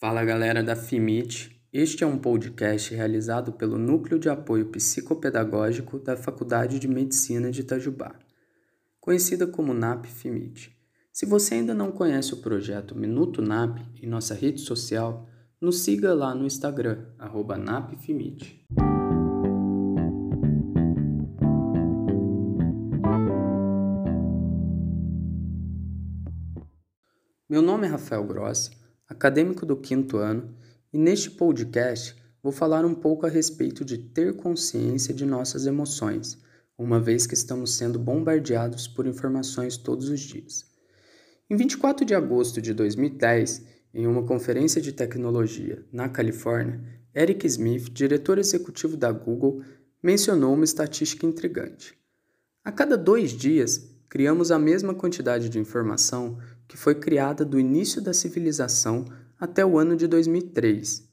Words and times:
Fala 0.00 0.24
galera 0.24 0.62
da 0.62 0.74
FIMIT, 0.74 1.62
este 1.70 2.02
é 2.02 2.06
um 2.06 2.16
podcast 2.16 2.94
realizado 2.94 3.52
pelo 3.52 3.76
Núcleo 3.76 4.18
de 4.18 4.30
Apoio 4.30 4.70
Psicopedagógico 4.70 5.98
da 5.98 6.16
Faculdade 6.16 6.78
de 6.78 6.88
Medicina 6.88 7.50
de 7.50 7.60
Itajubá, 7.60 8.14
conhecida 8.98 9.46
como 9.46 9.74
NAP 9.74 10.06
FIMIT. 10.06 10.74
Se 11.12 11.26
você 11.26 11.56
ainda 11.56 11.74
não 11.74 11.92
conhece 11.92 12.32
o 12.32 12.38
projeto 12.38 12.96
Minuto 12.96 13.42
NAP 13.42 13.76
em 14.02 14.06
nossa 14.06 14.32
rede 14.32 14.62
social, 14.62 15.28
nos 15.60 15.80
siga 15.80 16.14
lá 16.14 16.34
no 16.34 16.46
Instagram, 16.46 17.04
NAPFIMIT. 17.58 18.66
Meu 27.46 27.60
nome 27.60 27.86
é 27.86 27.90
Rafael 27.90 28.24
Grossi 28.24 28.79
acadêmico 29.10 29.66
do 29.66 29.76
quinto 29.76 30.16
ano, 30.16 30.54
e 30.92 30.96
neste 30.96 31.30
podcast 31.32 32.14
vou 32.40 32.52
falar 32.52 32.84
um 32.84 32.94
pouco 32.94 33.26
a 33.26 33.28
respeito 33.28 33.84
de 33.84 33.98
ter 33.98 34.36
consciência 34.36 35.12
de 35.12 35.26
nossas 35.26 35.66
emoções, 35.66 36.38
uma 36.78 37.00
vez 37.00 37.26
que 37.26 37.34
estamos 37.34 37.74
sendo 37.74 37.98
bombardeados 37.98 38.86
por 38.86 39.06
informações 39.06 39.76
todos 39.76 40.08
os 40.08 40.20
dias. 40.20 40.64
Em 41.50 41.56
24 41.56 42.04
de 42.04 42.14
agosto 42.14 42.62
de 42.62 42.72
2010, 42.72 43.66
em 43.92 44.06
uma 44.06 44.22
conferência 44.22 44.80
de 44.80 44.92
tecnologia 44.92 45.84
na 45.92 46.08
Califórnia, 46.08 46.80
Eric 47.14 47.44
Smith, 47.48 47.92
diretor 47.92 48.38
executivo 48.38 48.96
da 48.96 49.10
Google, 49.10 49.60
mencionou 50.00 50.54
uma 50.54 50.64
estatística 50.64 51.26
intrigante. 51.26 51.98
A 52.64 52.70
cada 52.70 52.96
dois 52.96 53.32
dias, 53.32 53.89
criamos 54.10 54.50
a 54.50 54.58
mesma 54.58 54.92
quantidade 54.92 55.48
de 55.48 55.60
informação 55.60 56.36
que 56.66 56.76
foi 56.76 56.96
criada 56.96 57.44
do 57.44 57.60
início 57.60 58.02
da 58.02 58.12
civilização 58.12 59.04
até 59.38 59.64
o 59.64 59.78
ano 59.78 59.96
de 59.96 60.08
2003. 60.08 61.08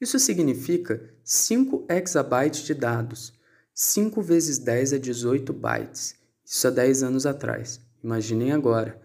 Isso 0.00 0.18
significa 0.18 1.04
5 1.22 1.86
exabytes 1.90 2.62
de 2.62 2.72
dados. 2.72 3.34
5 3.74 4.22
vezes 4.22 4.58
10 4.58 4.94
é 4.94 4.98
18 4.98 5.52
bytes. 5.52 6.16
Isso 6.42 6.66
há 6.66 6.70
10 6.70 7.02
anos 7.02 7.26
atrás. 7.26 7.78
Imaginem 8.02 8.52
agora. 8.52 8.98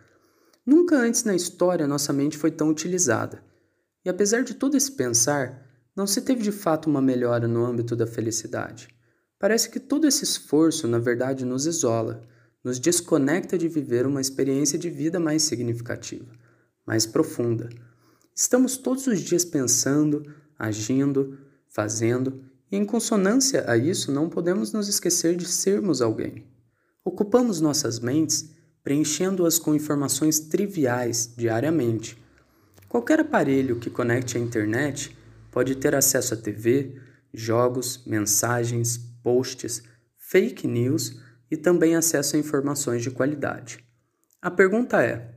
Nunca 0.65 0.95
antes 0.95 1.25
na 1.25 1.35
história 1.35 1.85
nossa 1.85 2.13
mente 2.13 2.37
foi 2.37 2.51
tão 2.51 2.69
utilizada. 2.69 3.43
E 4.05 4.09
apesar 4.09 4.43
de 4.43 4.53
todo 4.53 4.77
esse 4.77 4.93
pensar, 4.93 5.61
não 5.93 6.07
se 6.07 6.21
teve 6.21 6.41
de 6.41 6.53
fato 6.53 6.89
uma 6.89 7.01
melhora 7.01 7.49
no 7.49 7.65
âmbito 7.65 7.97
da 7.97 8.07
felicidade. 8.07 8.87
Parece 9.37 9.69
que 9.69 9.79
todo 9.79 10.07
esse 10.07 10.23
esforço, 10.23 10.87
na 10.87 10.99
verdade, 10.99 11.43
nos 11.43 11.65
isola 11.65 12.25
nos 12.65 12.79
desconecta 12.79 13.59
de 13.59 13.67
viver 13.67 14.07
uma 14.07 14.19
experiência 14.19 14.79
de 14.79 14.89
vida 14.89 15.19
mais 15.19 15.43
significativa, 15.43 16.33
mais 16.83 17.05
profunda. 17.05 17.69
Estamos 18.33 18.75
todos 18.75 19.05
os 19.05 19.21
dias 19.21 19.45
pensando, 19.45 20.23
agindo, 20.57 21.37
fazendo, 21.69 22.43
e 22.71 22.75
em 22.75 22.83
consonância 22.83 23.63
a 23.69 23.77
isso 23.77 24.11
não 24.11 24.27
podemos 24.27 24.73
nos 24.73 24.87
esquecer 24.87 25.35
de 25.35 25.45
sermos 25.45 26.01
alguém. 26.01 26.43
Ocupamos 27.03 27.61
nossas 27.61 27.99
mentes 27.99 28.49
preenchendo-as 28.83 29.59
com 29.59 29.75
informações 29.75 30.39
triviais 30.39 31.31
diariamente. 31.37 32.17
Qualquer 32.89 33.19
aparelho 33.19 33.79
que 33.79 33.91
conecte 33.91 34.37
à 34.37 34.41
internet 34.41 35.15
pode 35.51 35.75
ter 35.75 35.93
acesso 35.93 36.33
a 36.33 36.37
TV, 36.37 36.99
jogos, 37.31 38.03
mensagens, 38.07 38.97
posts, 39.21 39.83
fake 40.17 40.67
news 40.67 41.23
e 41.49 41.57
também 41.57 41.95
acesso 41.95 42.35
a 42.35 42.39
informações 42.39 43.01
de 43.01 43.11
qualidade. 43.11 43.85
A 44.41 44.51
pergunta 44.51 45.01
é: 45.03 45.33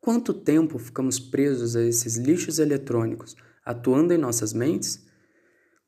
quanto 0.00 0.34
tempo 0.34 0.78
ficamos 0.78 1.18
presos 1.18 1.76
a 1.76 1.82
esses 1.82 2.16
lixos 2.16 2.58
eletrônicos 2.58 3.36
atuando 3.64 4.12
em 4.12 4.18
nossas 4.18 4.52
mentes? 4.52 5.04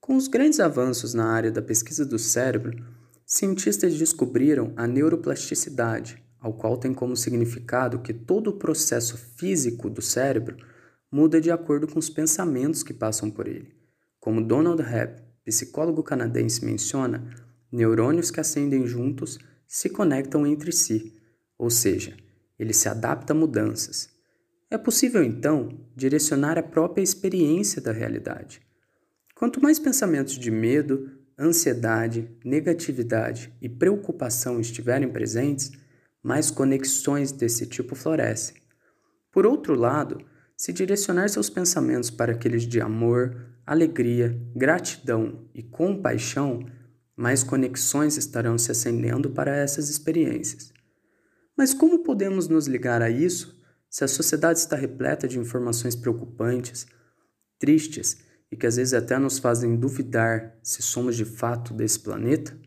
Com 0.01 0.17
os 0.17 0.29
grandes 0.29 0.61
avanços 0.61 1.15
na 1.15 1.27
área 1.27 1.51
da 1.51 1.63
pesquisa 1.63 2.05
do 2.05 2.19
cérebro, 2.19 2.77
cientistas 3.27 3.95
descobriram 3.95 4.73
a 4.77 4.87
neuroplasticidade, 4.87 6.23
ao 6.39 6.53
qual 6.53 6.77
tem 6.77 6.93
como 6.93 7.17
significado 7.17 8.01
que 8.01 8.13
todo 8.13 8.49
o 8.49 8.59
processo 8.59 9.17
físico 9.17 9.89
do 9.89 10.03
cérebro 10.03 10.57
muda 11.11 11.41
de 11.41 11.51
acordo 11.51 11.89
com 11.89 11.99
os 11.99 12.11
pensamentos 12.11 12.83
que 12.83 12.93
passam 12.93 13.31
por 13.31 13.49
ele. 13.49 13.73
Como 14.21 14.45
Donald 14.45 14.83
Hebb, 14.83 15.23
psicólogo 15.45 16.03
canadense, 16.03 16.65
menciona, 16.65 17.25
neurônios 17.75 18.31
que 18.31 18.41
acendem 18.41 18.87
juntos 18.87 19.39
se 19.67 19.89
conectam 19.89 20.47
entre 20.47 20.71
si, 20.73 21.15
ou 21.59 21.69
seja, 21.69 22.17
ele 22.59 22.73
se 22.73 22.89
adapta 22.89 23.33
a 23.33 23.37
mudanças. 23.37 24.09
É 24.71 24.79
possível, 24.79 25.23
então, 25.23 25.81
direcionar 25.95 26.59
a 26.59 26.63
própria 26.63 27.03
experiência 27.03 27.83
da 27.83 27.93
realidade. 27.93 28.63
Quanto 29.35 29.61
mais 29.61 29.79
pensamentos 29.79 30.39
de 30.39 30.51
medo, 30.51 31.11
ansiedade, 31.39 32.31
negatividade 32.45 33.53
e 33.61 33.69
preocupação 33.69 34.61
estiverem 34.61 35.09
presentes, 35.09 35.73
mais 36.23 36.51
conexões 36.51 37.33
desse 37.33 37.67
tipo 37.67 37.95
florescem. 37.95 38.57
Por 39.31 39.45
outro 39.45 39.75
lado, 39.75 40.25
se 40.57 40.73
direcionar 40.73 41.29
seus 41.29 41.51
pensamentos 41.51 42.11
para 42.11 42.33
aqueles 42.33 42.63
de 42.63 42.81
amor, 42.81 43.37
alegria, 43.67 44.41
gratidão 44.55 45.45
e 45.53 45.63
compaixão, 45.63 46.65
mais 47.17 47.43
conexões 47.43 48.17
estarão 48.17 48.59
se 48.59 48.71
acendendo 48.71 49.31
para 49.31 49.57
essas 49.57 49.89
experiências. 49.89 50.73
Mas 51.57 51.73
como 51.73 52.03
podemos 52.03 52.49
nos 52.49 52.67
ligar 52.67 53.03
a 53.03 53.11
isso 53.11 53.61
se 53.89 54.03
a 54.03 54.09
sociedade 54.09 54.59
está 54.59 54.75
repleta 54.75 55.29
de 55.29 55.39
informações 55.39 55.95
preocupantes, 55.95 56.87
tristes 57.59 58.19
e 58.51 58.57
que 58.57 58.67
às 58.67 58.77
vezes 58.77 58.95
até 58.95 59.19
nos 59.19 59.39
fazem 59.39 59.77
duvidar 59.77 60.59
se 60.63 60.83
somos 60.83 61.17
de 61.17 61.25
fato 61.25 61.73
desse 61.73 62.01
planeta? 62.01 62.59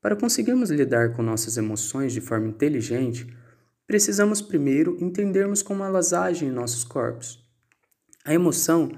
Para 0.00 0.16
conseguirmos 0.16 0.70
lidar 0.70 1.14
com 1.14 1.22
nossas 1.22 1.56
emoções 1.56 2.12
de 2.12 2.20
forma 2.20 2.48
inteligente, 2.48 3.26
precisamos 3.86 4.40
primeiro 4.40 4.96
entendermos 5.00 5.62
como 5.62 5.82
elas 5.82 6.12
agem 6.12 6.48
em 6.48 6.52
nossos 6.52 6.84
corpos. 6.84 7.42
A 8.24 8.32
emoção 8.32 8.90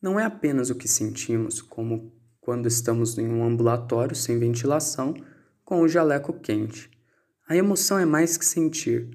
não 0.00 0.18
é 0.18 0.24
apenas 0.24 0.70
o 0.70 0.74
que 0.74 0.88
sentimos, 0.88 1.62
como 1.62 2.13
quando 2.44 2.68
estamos 2.68 3.16
em 3.16 3.26
um 3.26 3.42
ambulatório 3.42 4.14
sem 4.14 4.38
ventilação 4.38 5.14
com 5.64 5.80
o 5.80 5.88
jaleco 5.88 6.30
quente. 6.34 6.90
A 7.48 7.56
emoção 7.56 7.98
é 7.98 8.04
mais 8.04 8.36
que 8.36 8.44
sentir. 8.44 9.08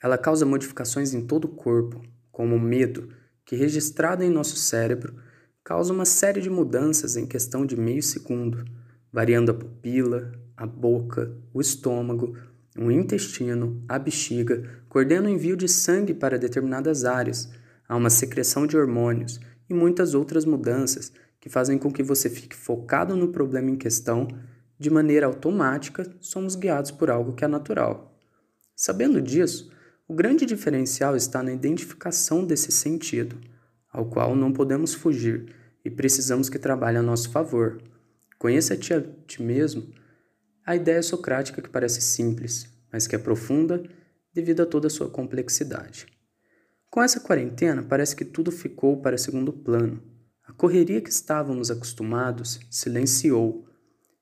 Ela 0.00 0.16
causa 0.16 0.46
modificações 0.46 1.12
em 1.12 1.26
todo 1.26 1.46
o 1.46 1.56
corpo, 1.56 2.00
como 2.30 2.54
o 2.54 2.60
medo, 2.60 3.08
que 3.44 3.56
registrado 3.56 4.22
em 4.22 4.30
nosso 4.30 4.54
cérebro 4.54 5.16
causa 5.64 5.92
uma 5.92 6.04
série 6.04 6.40
de 6.40 6.48
mudanças 6.48 7.16
em 7.16 7.26
questão 7.26 7.66
de 7.66 7.76
meio 7.76 8.02
segundo, 8.02 8.64
variando 9.12 9.50
a 9.50 9.54
pupila, 9.54 10.30
a 10.56 10.64
boca, 10.64 11.36
o 11.52 11.60
estômago, 11.60 12.36
o 12.78 12.92
intestino, 12.92 13.82
a 13.88 13.98
bexiga, 13.98 14.62
coordena 14.88 15.26
o 15.26 15.32
envio 15.32 15.56
de 15.56 15.66
sangue 15.66 16.14
para 16.14 16.38
determinadas 16.38 17.04
áreas, 17.04 17.50
há 17.88 17.96
uma 17.96 18.10
secreção 18.10 18.68
de 18.68 18.76
hormônios 18.76 19.40
e 19.68 19.74
muitas 19.74 20.14
outras 20.14 20.44
mudanças 20.44 21.12
que 21.42 21.48
fazem 21.48 21.76
com 21.76 21.90
que 21.90 22.04
você 22.04 22.30
fique 22.30 22.54
focado 22.54 23.16
no 23.16 23.32
problema 23.32 23.68
em 23.68 23.74
questão, 23.74 24.28
de 24.78 24.88
maneira 24.88 25.26
automática, 25.26 26.08
somos 26.20 26.54
guiados 26.54 26.92
por 26.92 27.10
algo 27.10 27.32
que 27.32 27.44
é 27.44 27.48
natural. 27.48 28.16
Sabendo 28.76 29.20
disso, 29.20 29.68
o 30.06 30.14
grande 30.14 30.46
diferencial 30.46 31.16
está 31.16 31.42
na 31.42 31.52
identificação 31.52 32.46
desse 32.46 32.70
sentido, 32.70 33.40
ao 33.92 34.06
qual 34.06 34.36
não 34.36 34.52
podemos 34.52 34.94
fugir 34.94 35.52
e 35.84 35.90
precisamos 35.90 36.48
que 36.48 36.60
trabalhe 36.60 36.98
a 36.98 37.02
nosso 37.02 37.28
favor. 37.30 37.82
Conheça-te 38.38 38.94
a 38.94 39.02
ti 39.26 39.42
mesmo. 39.42 39.92
A 40.64 40.76
ideia 40.76 41.02
socrática 41.02 41.60
que 41.60 41.68
parece 41.68 42.00
simples, 42.00 42.68
mas 42.92 43.08
que 43.08 43.16
é 43.16 43.18
profunda 43.18 43.82
devido 44.32 44.62
a 44.62 44.66
toda 44.66 44.86
a 44.86 44.90
sua 44.90 45.10
complexidade. 45.10 46.06
Com 46.88 47.02
essa 47.02 47.18
quarentena, 47.18 47.82
parece 47.82 48.14
que 48.14 48.24
tudo 48.24 48.52
ficou 48.52 49.02
para 49.02 49.18
segundo 49.18 49.52
plano 49.52 50.11
correria 50.62 51.00
que 51.00 51.10
estávamos 51.10 51.72
acostumados 51.72 52.60
silenciou. 52.70 53.66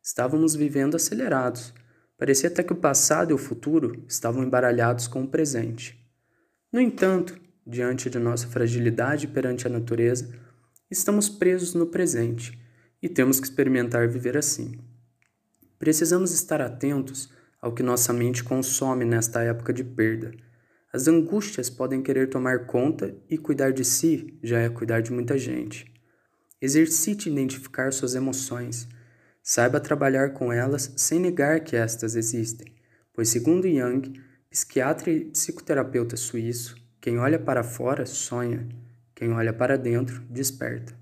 Estávamos 0.02 0.56
vivendo 0.56 0.94
acelerados. 0.94 1.74
Parecia 2.16 2.48
até 2.48 2.62
que 2.62 2.72
o 2.72 2.76
passado 2.76 3.30
e 3.30 3.34
o 3.34 3.38
futuro 3.38 4.02
estavam 4.08 4.42
embaralhados 4.42 5.06
com 5.06 5.22
o 5.22 5.28
presente. 5.28 6.02
No 6.72 6.80
entanto, 6.80 7.38
diante 7.66 8.08
de 8.08 8.18
nossa 8.18 8.46
fragilidade 8.46 9.28
perante 9.28 9.66
a 9.66 9.70
natureza, 9.70 10.34
estamos 10.90 11.28
presos 11.28 11.74
no 11.74 11.88
presente 11.88 12.58
e 13.02 13.08
temos 13.10 13.38
que 13.38 13.44
experimentar 13.44 14.08
viver 14.08 14.38
assim. 14.38 14.78
Precisamos 15.78 16.32
estar 16.32 16.62
atentos 16.62 17.30
ao 17.60 17.74
que 17.74 17.82
nossa 17.82 18.14
mente 18.14 18.42
consome 18.42 19.04
nesta 19.04 19.42
época 19.42 19.74
de 19.74 19.84
perda. 19.84 20.32
As 20.90 21.06
angústias 21.06 21.68
podem 21.68 22.02
querer 22.02 22.30
tomar 22.30 22.64
conta 22.64 23.14
e 23.28 23.36
cuidar 23.36 23.74
de 23.74 23.84
si 23.84 24.38
já 24.42 24.58
é 24.58 24.70
cuidar 24.70 25.02
de 25.02 25.12
muita 25.12 25.36
gente. 25.36 25.89
Exercite 26.62 27.30
identificar 27.30 27.90
suas 27.90 28.14
emoções. 28.14 28.86
Saiba 29.42 29.80
trabalhar 29.80 30.34
com 30.34 30.52
elas 30.52 30.92
sem 30.94 31.18
negar 31.18 31.60
que 31.60 31.74
estas 31.74 32.14
existem, 32.14 32.74
pois, 33.14 33.30
segundo 33.30 33.66
Jung, 33.66 34.20
psiquiatra 34.50 35.10
e 35.10 35.24
psicoterapeuta 35.24 36.18
suíço, 36.18 36.76
quem 37.00 37.18
olha 37.18 37.38
para 37.38 37.62
fora 37.62 38.04
sonha, 38.04 38.68
Quem 39.14 39.32
olha 39.32 39.52
para 39.52 39.76
dentro, 39.76 40.22
desperta. 40.30 40.94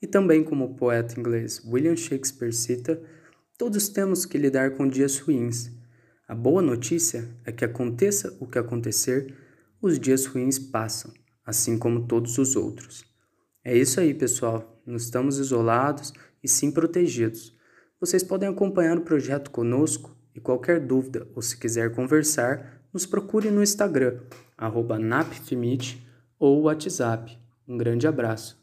E 0.00 0.06
também, 0.06 0.42
como 0.44 0.64
o 0.64 0.74
poeta 0.74 1.18
inglês 1.18 1.62
William 1.66 1.96
Shakespeare 1.96 2.52
cita, 2.52 3.02
todos 3.58 3.88
temos 3.88 4.24
que 4.24 4.38
lidar 4.38 4.70
com 4.72 4.88
dias 4.88 5.18
ruins. 5.18 5.70
A 6.26 6.34
boa 6.34 6.62
notícia 6.62 7.28
é 7.44 7.52
que 7.52 7.64
aconteça 7.64 8.36
o 8.40 8.46
que 8.46 8.58
acontecer, 8.58 9.34
os 9.82 9.98
dias 9.98 10.24
ruins 10.26 10.58
passam, 10.58 11.12
assim 11.44 11.78
como 11.78 12.06
todos 12.06 12.38
os 12.38 12.56
outros. 12.56 13.04
É 13.68 13.76
isso 13.76 14.00
aí, 14.00 14.14
pessoal. 14.14 14.80
Não 14.86 14.96
estamos 14.96 15.36
isolados 15.38 16.14
e 16.42 16.48
sim 16.48 16.70
protegidos. 16.70 17.54
Vocês 18.00 18.22
podem 18.22 18.48
acompanhar 18.48 18.96
o 18.96 19.02
projeto 19.02 19.50
conosco 19.50 20.16
e 20.34 20.40
qualquer 20.40 20.80
dúvida 20.80 21.28
ou 21.34 21.42
se 21.42 21.54
quiser 21.54 21.94
conversar, 21.94 22.80
nos 22.94 23.04
procure 23.04 23.50
no 23.50 23.62
Instagram, 23.62 24.20
arroba 24.56 24.98
napfimit 24.98 26.02
ou 26.38 26.62
WhatsApp. 26.62 27.38
Um 27.68 27.76
grande 27.76 28.06
abraço. 28.06 28.57